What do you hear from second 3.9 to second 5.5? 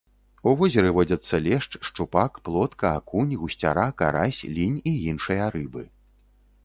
карась, лінь і іншыя